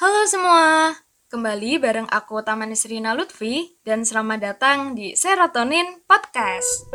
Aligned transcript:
Halo 0.00 0.24
semua, 0.24 0.96
kembali 1.28 1.76
bareng 1.76 2.08
aku 2.08 2.40
Taman 2.40 2.72
Nisrina 2.72 3.12
Lutfi 3.12 3.76
dan 3.84 4.00
selamat 4.00 4.40
datang 4.40 4.96
di 4.96 5.12
Serotonin 5.12 6.00
Podcast. 6.08 6.88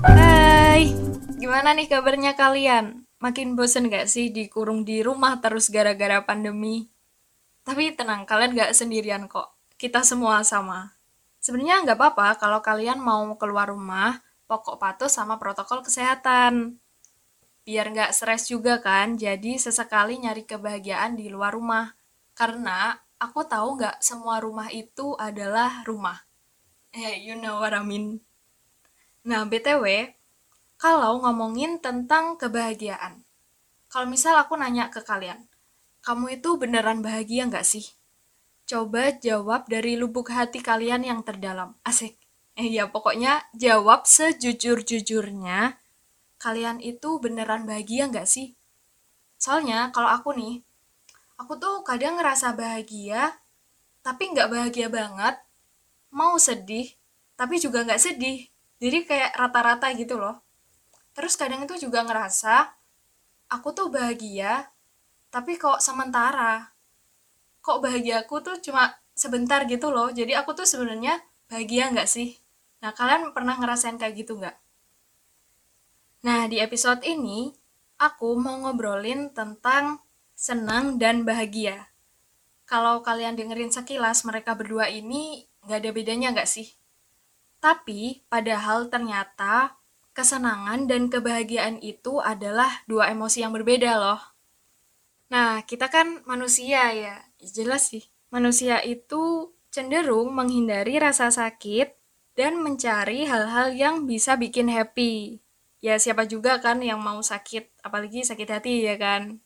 Hai, 0.00 0.96
gimana 1.36 1.76
nih 1.76 1.92
kabarnya 1.92 2.32
kalian? 2.32 3.11
Makin 3.22 3.54
bosen 3.54 3.86
gak 3.86 4.10
sih 4.10 4.34
dikurung 4.34 4.82
di 4.82 4.98
rumah 4.98 5.38
terus 5.38 5.70
gara-gara 5.70 6.18
pandemi? 6.26 6.90
Tapi 7.62 7.94
tenang, 7.94 8.26
kalian 8.26 8.58
gak 8.58 8.74
sendirian 8.74 9.30
kok. 9.30 9.54
Kita 9.78 10.02
semua 10.02 10.42
sama. 10.42 10.98
Sebenarnya 11.42 11.82
nggak 11.82 11.98
apa-apa 11.98 12.38
kalau 12.38 12.62
kalian 12.62 13.02
mau 13.02 13.26
keluar 13.34 13.66
rumah, 13.66 14.22
pokok 14.46 14.78
patuh 14.78 15.10
sama 15.10 15.42
protokol 15.42 15.82
kesehatan. 15.82 16.78
Biar 17.66 17.90
nggak 17.90 18.14
stres 18.14 18.46
juga 18.46 18.78
kan, 18.78 19.18
jadi 19.18 19.58
sesekali 19.58 20.22
nyari 20.22 20.46
kebahagiaan 20.46 21.18
di 21.18 21.26
luar 21.26 21.58
rumah. 21.58 21.98
Karena 22.38 22.94
aku 23.18 23.42
tahu 23.42 23.74
nggak 23.74 23.98
semua 23.98 24.38
rumah 24.38 24.70
itu 24.70 25.18
adalah 25.18 25.82
rumah. 25.82 26.22
Eh, 26.94 27.18
you 27.26 27.34
know 27.34 27.58
what 27.58 27.74
I 27.74 27.82
mean. 27.82 28.22
Nah, 29.26 29.42
BTW, 29.42 30.14
kalau 30.78 31.22
ngomongin 31.22 31.82
tentang 31.82 32.38
kebahagiaan. 32.38 33.21
Kalau 33.92 34.08
misal 34.08 34.40
aku 34.40 34.56
nanya 34.56 34.88
ke 34.88 35.04
kalian, 35.04 35.44
kamu 36.00 36.40
itu 36.40 36.56
beneran 36.56 37.04
bahagia 37.04 37.44
nggak 37.44 37.60
sih? 37.60 37.92
Coba 38.64 39.12
jawab 39.20 39.68
dari 39.68 40.00
lubuk 40.00 40.32
hati 40.32 40.64
kalian 40.64 41.04
yang 41.04 41.20
terdalam. 41.20 41.76
Asik. 41.84 42.16
Eh 42.56 42.72
ya 42.72 42.88
pokoknya 42.88 43.52
jawab 43.52 44.08
sejujur-jujurnya. 44.08 45.76
Kalian 46.40 46.80
itu 46.80 47.20
beneran 47.20 47.68
bahagia 47.68 48.08
nggak 48.08 48.24
sih? 48.24 48.56
Soalnya 49.36 49.92
kalau 49.92 50.08
aku 50.08 50.32
nih, 50.40 50.64
aku 51.36 51.60
tuh 51.60 51.84
kadang 51.84 52.16
ngerasa 52.16 52.56
bahagia, 52.56 53.36
tapi 54.00 54.32
nggak 54.32 54.48
bahagia 54.48 54.88
banget. 54.88 55.36
Mau 56.08 56.40
sedih, 56.40 56.96
tapi 57.36 57.60
juga 57.60 57.84
nggak 57.84 58.00
sedih. 58.00 58.48
Jadi 58.80 59.04
kayak 59.04 59.36
rata-rata 59.36 59.92
gitu 59.92 60.16
loh 60.16 60.40
terus 61.12 61.36
kadang 61.36 61.64
itu 61.64 61.76
juga 61.76 62.00
ngerasa 62.04 62.72
aku 63.52 63.76
tuh 63.76 63.92
bahagia 63.92 64.72
tapi 65.28 65.56
kok 65.60 65.80
sementara? 65.80 66.72
Kok 67.60 67.84
bahagiaku 67.84 68.40
tuh 68.40 68.56
cuma 68.60 68.92
sebentar 69.12 69.64
gitu 69.68 69.88
loh. 69.92 70.12
Jadi 70.12 70.32
aku 70.36 70.52
tuh 70.56 70.68
sebenarnya 70.68 71.20
bahagia 71.48 71.92
nggak 71.92 72.08
sih? 72.08 72.36
Nah 72.84 72.92
kalian 72.92 73.32
pernah 73.32 73.56
ngerasain 73.56 73.96
kayak 74.00 74.24
gitu 74.24 74.40
nggak? 74.40 74.56
Nah 76.24 76.48
di 76.48 76.60
episode 76.60 77.00
ini 77.04 77.52
aku 78.00 78.36
mau 78.36 78.60
ngobrolin 78.60 79.32
tentang 79.32 80.04
senang 80.36 81.00
dan 81.00 81.24
bahagia. 81.24 81.92
Kalau 82.68 83.04
kalian 83.04 83.36
dengerin 83.36 83.72
sekilas 83.72 84.24
mereka 84.28 84.56
berdua 84.56 84.88
ini 84.88 85.48
nggak 85.64 85.78
ada 85.80 85.90
bedanya 85.94 86.28
nggak 86.34 86.48
sih? 86.50 86.76
Tapi 87.62 88.26
padahal 88.26 88.90
ternyata 88.90 89.78
kesenangan 90.12 90.84
dan 90.88 91.08
kebahagiaan 91.08 91.80
itu 91.80 92.20
adalah 92.20 92.84
dua 92.84 93.08
emosi 93.12 93.44
yang 93.44 93.52
berbeda 93.52 93.96
loh. 93.96 94.20
Nah, 95.32 95.64
kita 95.64 95.88
kan 95.88 96.20
manusia 96.28 96.92
ya, 96.92 97.16
jelas 97.40 97.88
sih. 97.88 98.04
Manusia 98.28 98.84
itu 98.84 99.52
cenderung 99.72 100.36
menghindari 100.36 101.00
rasa 101.00 101.32
sakit 101.32 101.96
dan 102.36 102.60
mencari 102.60 103.24
hal-hal 103.24 103.72
yang 103.72 104.04
bisa 104.04 104.36
bikin 104.36 104.68
happy. 104.68 105.40
Ya 105.80 105.96
siapa 105.96 106.28
juga 106.28 106.60
kan 106.60 106.84
yang 106.84 107.00
mau 107.00 107.18
sakit, 107.24 107.80
apalagi 107.80 108.22
sakit 108.22 108.48
hati 108.48 108.84
ya 108.84 109.00
kan. 109.00 109.40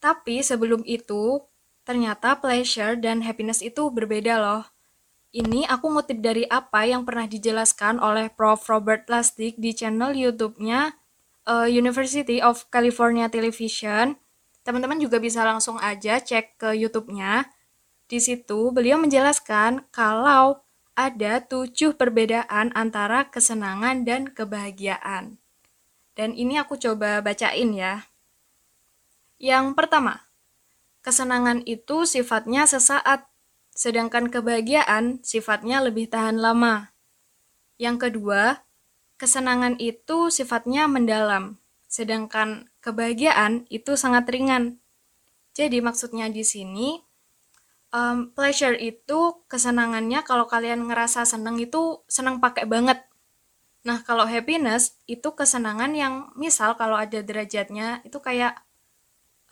Tapi 0.00 0.40
sebelum 0.40 0.82
itu, 0.88 1.44
ternyata 1.84 2.40
pleasure 2.40 2.96
dan 2.96 3.20
happiness 3.20 3.60
itu 3.60 3.92
berbeda 3.92 4.40
loh. 4.40 4.64
Ini 5.28 5.68
aku 5.68 5.92
ngutip 5.92 6.24
dari 6.24 6.48
apa 6.48 6.88
yang 6.88 7.04
pernah 7.04 7.28
dijelaskan 7.28 8.00
oleh 8.00 8.32
Prof. 8.32 8.64
Robert 8.64 9.04
Lastik 9.12 9.60
di 9.60 9.76
channel 9.76 10.16
YouTube-nya 10.16 10.96
uh, 11.44 11.68
University 11.68 12.40
of 12.40 12.64
California 12.72 13.28
Television. 13.28 14.16
Teman-teman 14.64 14.96
juga 14.96 15.20
bisa 15.20 15.44
langsung 15.44 15.76
aja 15.84 16.16
cek 16.16 16.56
ke 16.56 16.68
YouTube-nya. 16.80 17.44
Di 18.08 18.24
situ 18.24 18.72
beliau 18.72 18.96
menjelaskan 18.96 19.84
kalau 19.92 20.64
ada 20.96 21.44
tujuh 21.44 21.92
perbedaan 22.00 22.72
antara 22.72 23.28
kesenangan 23.28 24.08
dan 24.08 24.32
kebahagiaan. 24.32 25.36
Dan 26.16 26.32
ini 26.32 26.56
aku 26.56 26.80
coba 26.80 27.20
bacain 27.20 27.70
ya. 27.76 28.08
Yang 29.36 29.76
pertama, 29.76 30.24
kesenangan 31.04 31.62
itu 31.68 32.08
sifatnya 32.08 32.64
sesaat 32.64 33.28
sedangkan 33.78 34.26
kebahagiaan 34.26 35.22
sifatnya 35.22 35.78
lebih 35.78 36.10
tahan 36.10 36.42
lama. 36.42 36.90
Yang 37.78 38.10
kedua, 38.10 38.66
kesenangan 39.22 39.78
itu 39.78 40.34
sifatnya 40.34 40.90
mendalam, 40.90 41.62
sedangkan 41.86 42.66
kebahagiaan 42.82 43.70
itu 43.70 43.94
sangat 43.94 44.26
ringan. 44.26 44.82
Jadi 45.54 45.78
maksudnya 45.78 46.26
di 46.26 46.42
sini, 46.42 46.98
um, 47.94 48.34
pleasure 48.34 48.74
itu 48.74 49.46
kesenangannya 49.46 50.26
kalau 50.26 50.50
kalian 50.50 50.90
ngerasa 50.90 51.22
seneng 51.22 51.62
itu 51.62 52.02
seneng 52.10 52.42
pakai 52.42 52.66
banget. 52.66 53.06
Nah 53.86 54.02
kalau 54.02 54.26
happiness 54.26 54.98
itu 55.06 55.30
kesenangan 55.38 55.94
yang 55.94 56.34
misal 56.34 56.74
kalau 56.74 56.98
ada 56.98 57.22
derajatnya 57.22 58.02
itu 58.02 58.18
kayak 58.18 58.58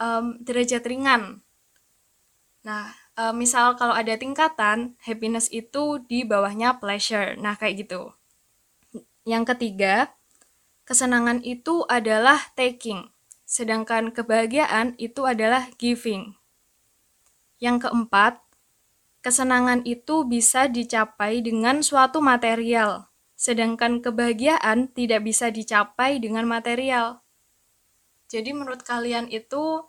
um, 0.03 0.35
derajat 0.43 0.83
ringan. 0.83 1.47
Nah 2.67 3.06
uh, 3.17 3.35
misal 3.35 3.75
kalau 3.75 3.97
ada 3.97 4.15
tingkatan, 4.15 4.95
happiness 5.03 5.49
itu 5.51 6.05
di 6.05 6.23
bawahnya 6.23 6.79
pleasure. 6.79 7.35
Nah, 7.41 7.57
kayak 7.57 7.89
gitu. 7.89 8.13
Yang 9.27 9.57
ketiga, 9.57 10.15
kesenangan 10.87 11.43
itu 11.43 11.83
adalah 11.91 12.39
taking, 12.55 13.11
sedangkan 13.43 14.15
kebahagiaan 14.15 14.95
itu 15.03 15.27
adalah 15.27 15.67
giving. 15.81 16.39
Yang 17.59 17.89
keempat, 17.89 18.39
kesenangan 19.25 19.83
itu 19.83 20.23
bisa 20.23 20.71
dicapai 20.71 21.43
dengan 21.43 21.83
suatu 21.83 22.23
material, 22.23 23.11
sedangkan 23.35 23.99
kebahagiaan 23.99 24.95
tidak 24.95 25.27
bisa 25.27 25.51
dicapai 25.51 26.23
dengan 26.23 26.47
material. 26.47 27.27
Jadi 28.31 28.55
menurut 28.55 28.87
kalian 28.87 29.27
itu 29.27 29.83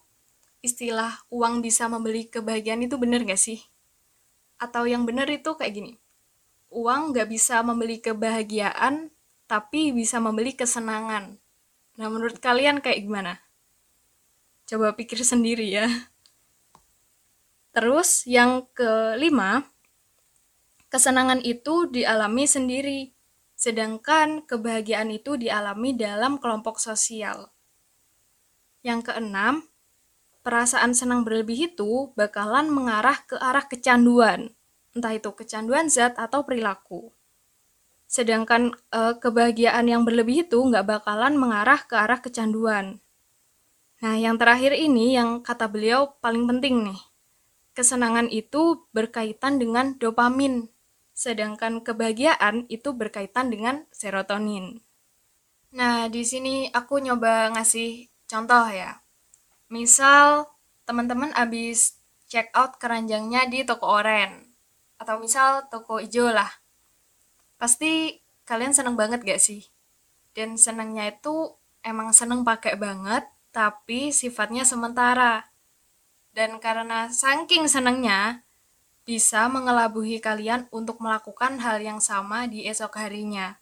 istilah 0.62 1.24
uang 1.30 1.62
bisa 1.62 1.86
membeli 1.88 2.28
kebahagiaan 2.28 2.84
itu 2.84 2.98
bener 2.98 3.24
gak 3.24 3.40
sih? 3.40 3.62
Atau 4.58 4.90
yang 4.90 5.06
bener 5.06 5.30
itu 5.30 5.54
kayak 5.54 5.74
gini, 5.74 5.94
uang 6.74 7.14
gak 7.14 7.30
bisa 7.30 7.62
membeli 7.62 8.02
kebahagiaan, 8.02 9.14
tapi 9.48 9.96
bisa 9.96 10.20
membeli 10.20 10.58
kesenangan. 10.58 11.40
Nah 11.98 12.08
menurut 12.12 12.38
kalian 12.38 12.84
kayak 12.84 13.06
gimana? 13.06 13.40
Coba 14.68 14.92
pikir 14.94 15.24
sendiri 15.24 15.66
ya. 15.72 15.88
Terus 17.72 18.26
yang 18.26 18.66
kelima, 18.74 19.64
kesenangan 20.90 21.40
itu 21.46 21.88
dialami 21.88 22.50
sendiri, 22.50 23.14
sedangkan 23.54 24.44
kebahagiaan 24.44 25.14
itu 25.14 25.38
dialami 25.38 25.94
dalam 25.94 26.42
kelompok 26.42 26.82
sosial. 26.82 27.54
Yang 28.82 29.14
keenam, 29.14 29.70
perasaan 30.48 30.96
senang 30.96 31.28
berlebih 31.28 31.76
itu 31.76 32.16
bakalan 32.16 32.72
mengarah 32.72 33.20
ke 33.28 33.36
arah 33.36 33.68
kecanduan, 33.68 34.56
entah 34.96 35.12
itu 35.12 35.28
kecanduan 35.36 35.92
zat 35.92 36.16
atau 36.16 36.48
perilaku. 36.48 37.12
Sedangkan 38.08 38.72
e, 38.88 39.20
kebahagiaan 39.20 39.92
yang 39.92 40.08
berlebih 40.08 40.48
itu 40.48 40.56
nggak 40.56 40.88
bakalan 40.88 41.36
mengarah 41.36 41.84
ke 41.84 42.00
arah 42.00 42.24
kecanduan. 42.24 43.04
Nah, 44.00 44.16
yang 44.16 44.40
terakhir 44.40 44.72
ini 44.72 45.20
yang 45.20 45.44
kata 45.44 45.68
beliau 45.68 46.16
paling 46.24 46.48
penting 46.48 46.96
nih. 46.96 47.02
Kesenangan 47.76 48.32
itu 48.32 48.88
berkaitan 48.96 49.60
dengan 49.60 50.00
dopamin, 50.00 50.72
sedangkan 51.12 51.84
kebahagiaan 51.84 52.72
itu 52.72 52.96
berkaitan 52.96 53.52
dengan 53.52 53.84
serotonin. 53.92 54.80
Nah, 55.76 56.08
di 56.08 56.24
sini 56.24 56.72
aku 56.72 57.04
nyoba 57.04 57.52
ngasih 57.52 58.08
contoh 58.32 58.64
ya 58.72 59.04
misal 59.68 60.52
teman-teman 60.88 61.36
abis 61.36 62.00
check 62.28 62.52
out 62.56 62.80
keranjangnya 62.80 63.48
di 63.48 63.64
toko 63.64 63.88
oren 64.00 64.48
atau 65.00 65.20
misal 65.22 65.68
toko 65.72 66.00
hijau 66.02 66.32
lah. 66.32 66.50
Pasti 67.58 68.20
kalian 68.48 68.74
seneng 68.74 68.96
banget 68.96 69.24
gak 69.24 69.42
sih? 69.42 69.68
Dan 70.32 70.56
senengnya 70.56 71.10
itu 71.10 71.58
emang 71.82 72.14
seneng 72.14 72.46
pakai 72.46 72.78
banget 72.78 73.26
tapi 73.56 74.14
sifatnya 74.14 74.68
sementara. 74.68 75.50
Dan 76.30 76.62
karena 76.62 77.10
saking 77.10 77.66
senangnya, 77.66 78.46
bisa 79.08 79.50
mengelabuhi 79.50 80.22
kalian 80.22 80.70
untuk 80.70 81.02
melakukan 81.02 81.58
hal 81.64 81.82
yang 81.82 81.98
sama 81.98 82.46
di 82.46 82.68
esok 82.70 83.00
harinya. 83.02 83.58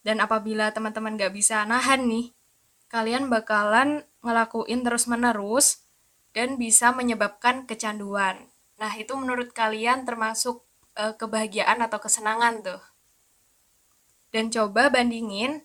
Dan 0.00 0.22
apabila 0.24 0.72
teman-teman 0.72 1.20
gak 1.20 1.36
bisa 1.36 1.66
nahan 1.68 2.08
nih, 2.08 2.32
kalian 2.88 3.28
bakalan 3.28 4.08
ngelakuin 4.22 4.82
terus-menerus 4.82 5.86
dan 6.34 6.58
bisa 6.60 6.90
menyebabkan 6.90 7.64
kecanduan. 7.64 8.50
Nah, 8.78 8.92
itu 8.94 9.14
menurut 9.18 9.50
kalian 9.54 10.06
termasuk 10.06 10.62
e, 10.94 11.14
kebahagiaan 11.14 11.82
atau 11.82 11.98
kesenangan 11.98 12.62
tuh. 12.62 12.82
Dan 14.30 14.52
coba 14.52 14.92
bandingin 14.92 15.64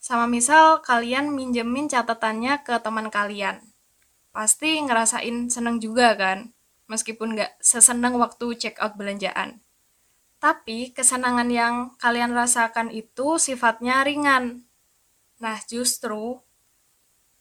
sama 0.00 0.24
misal 0.24 0.80
kalian 0.80 1.34
minjemin 1.34 1.90
catatannya 1.90 2.64
ke 2.64 2.78
teman 2.80 3.12
kalian 3.12 3.70
pasti 4.30 4.78
ngerasain 4.78 5.50
seneng 5.50 5.82
juga 5.82 6.14
kan, 6.14 6.54
meskipun 6.86 7.34
gak 7.38 7.52
seseneng 7.58 8.18
waktu 8.18 8.54
check 8.58 8.78
out 8.78 8.94
belanjaan. 8.94 9.62
Tapi 10.40 10.96
kesenangan 10.96 11.50
yang 11.52 11.74
kalian 12.00 12.32
rasakan 12.32 12.88
itu 12.88 13.36
sifatnya 13.36 14.00
ringan. 14.06 14.64
Nah, 15.36 15.58
justru 15.68 16.40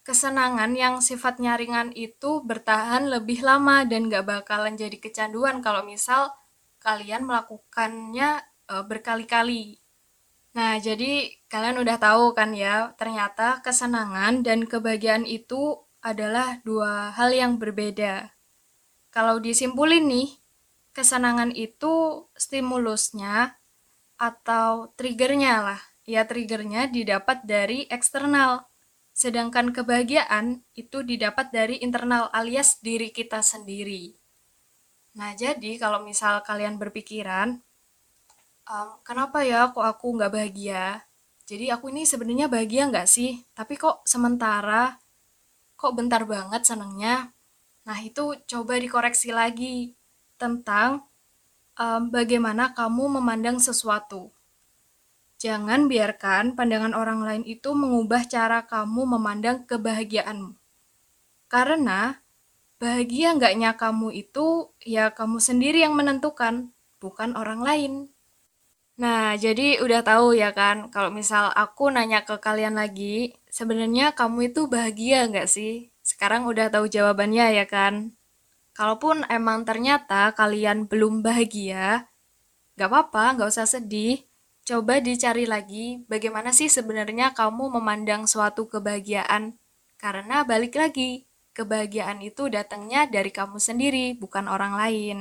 kesenangan 0.10 0.74
yang 0.74 1.06
sifatnya 1.06 1.54
ringan 1.54 1.94
itu 1.94 2.42
bertahan 2.42 3.14
lebih 3.14 3.46
lama 3.46 3.86
dan 3.86 4.10
gak 4.10 4.26
bakalan 4.26 4.74
jadi 4.74 4.98
kecanduan 4.98 5.62
kalau 5.62 5.86
misal 5.86 6.34
kalian 6.82 7.30
melakukannya 7.30 8.42
e, 8.66 8.74
berkali-kali. 8.90 9.78
Nah, 10.58 10.82
jadi 10.82 11.30
kalian 11.46 11.78
udah 11.86 12.02
tahu 12.02 12.34
kan 12.34 12.58
ya, 12.58 12.98
ternyata 12.98 13.62
kesenangan 13.62 14.42
dan 14.42 14.66
kebahagiaan 14.66 15.30
itu 15.30 15.78
adalah 16.02 16.58
dua 16.66 17.14
hal 17.14 17.30
yang 17.30 17.62
berbeda. 17.62 18.34
Kalau 19.14 19.38
disimpulin 19.38 20.10
nih, 20.10 20.42
kesenangan 20.90 21.54
itu 21.54 22.26
stimulusnya 22.34 23.62
atau 24.18 24.90
triggernya 24.98 25.62
lah. 25.62 25.82
Ya 26.10 26.26
triggernya 26.26 26.90
didapat 26.90 27.46
dari 27.46 27.86
eksternal. 27.94 28.66
Sedangkan 29.20 29.76
kebahagiaan 29.76 30.64
itu 30.80 31.04
didapat 31.04 31.52
dari 31.52 31.76
internal 31.84 32.32
alias 32.32 32.80
diri 32.80 33.12
kita 33.12 33.44
sendiri. 33.44 34.16
Nah 35.20 35.36
jadi 35.36 35.76
kalau 35.76 36.08
misal 36.08 36.40
kalian 36.48 36.80
berpikiran, 36.80 37.60
um, 38.64 38.90
kenapa 39.04 39.44
ya 39.44 39.76
kok 39.76 39.84
aku 39.84 40.16
nggak 40.16 40.32
bahagia? 40.32 41.04
Jadi 41.44 41.68
aku 41.68 41.92
ini 41.92 42.08
sebenarnya 42.08 42.48
bahagia 42.48 42.88
nggak 42.88 43.10
sih? 43.12 43.44
Tapi 43.52 43.76
kok 43.76 44.08
sementara 44.08 44.96
kok 45.80 45.96
bentar 45.96 46.28
banget 46.28 46.68
senengnya. 46.68 47.32
Nah, 47.88 47.98
itu 48.04 48.36
coba 48.44 48.76
dikoreksi 48.76 49.32
lagi 49.32 49.96
tentang 50.36 51.08
um, 51.80 52.12
bagaimana 52.12 52.76
kamu 52.76 53.18
memandang 53.18 53.64
sesuatu. 53.64 54.36
Jangan 55.40 55.88
biarkan 55.88 56.60
pandangan 56.60 56.92
orang 56.92 57.24
lain 57.24 57.44
itu 57.48 57.72
mengubah 57.72 58.28
cara 58.28 58.68
kamu 58.68 59.16
memandang 59.16 59.64
kebahagiaanmu. 59.64 60.52
Karena 61.48 62.20
bahagia 62.76 63.32
enggaknya 63.32 63.80
kamu 63.80 64.12
itu 64.20 64.76
ya 64.84 65.16
kamu 65.16 65.40
sendiri 65.40 65.80
yang 65.80 65.96
menentukan, 65.96 66.76
bukan 67.00 67.40
orang 67.40 67.64
lain. 67.64 67.94
Nah, 69.00 69.40
jadi 69.40 69.80
udah 69.80 70.04
tahu 70.04 70.36
ya 70.36 70.52
kan, 70.52 70.92
kalau 70.92 71.08
misal 71.08 71.56
aku 71.56 71.88
nanya 71.88 72.28
ke 72.28 72.36
kalian 72.36 72.76
lagi, 72.76 73.32
sebenarnya 73.48 74.12
kamu 74.12 74.52
itu 74.52 74.68
bahagia 74.68 75.24
nggak 75.32 75.48
sih? 75.48 75.88
Sekarang 76.04 76.52
udah 76.52 76.68
tahu 76.68 76.92
jawabannya 76.92 77.64
ya 77.64 77.66
kan? 77.66 78.12
Kalaupun 78.76 79.24
emang 79.32 79.64
ternyata 79.64 80.36
kalian 80.36 80.92
belum 80.92 81.24
bahagia, 81.24 82.12
nggak 82.76 82.90
apa-apa, 82.92 83.40
nggak 83.40 83.50
usah 83.56 83.68
sedih. 83.68 84.29
Coba 84.70 85.02
dicari 85.02 85.50
lagi 85.50 86.06
bagaimana 86.06 86.54
sih 86.54 86.70
sebenarnya 86.70 87.34
kamu 87.34 87.74
memandang 87.82 88.30
suatu 88.30 88.70
kebahagiaan. 88.70 89.58
Karena 89.98 90.46
balik 90.46 90.78
lagi, 90.78 91.26
kebahagiaan 91.58 92.22
itu 92.22 92.54
datangnya 92.54 93.10
dari 93.10 93.34
kamu 93.34 93.58
sendiri, 93.58 94.14
bukan 94.14 94.46
orang 94.46 94.78
lain. 94.78 95.18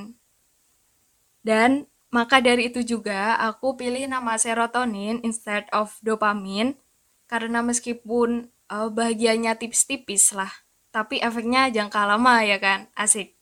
Dan 1.40 1.88
maka 2.12 2.44
dari 2.44 2.68
itu 2.68 2.84
juga 2.84 3.40
aku 3.40 3.80
pilih 3.80 4.04
nama 4.04 4.36
serotonin 4.36 5.24
instead 5.24 5.64
of 5.72 5.96
dopamin 6.04 6.76
karena 7.24 7.64
meskipun 7.64 8.52
uh, 8.68 8.92
bahagianya 8.92 9.56
tipis-tipis 9.56 10.36
lah, 10.36 10.52
tapi 10.92 11.24
efeknya 11.24 11.72
jangka 11.72 12.04
lama 12.04 12.44
ya 12.44 12.60
kan, 12.60 12.92
asik. 12.92 13.32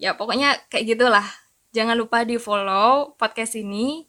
Ya 0.00 0.16
pokoknya 0.16 0.64
kayak 0.72 0.96
gitulah. 0.96 1.28
Jangan 1.76 1.92
lupa 2.00 2.24
di 2.24 2.40
follow 2.40 3.12
podcast 3.20 3.52
ini. 3.52 4.08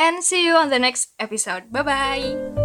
And 0.00 0.24
see 0.24 0.46
you 0.46 0.56
on 0.56 0.70
the 0.70 0.78
next 0.78 1.12
episode. 1.20 1.70
Bye-bye. 1.70 2.59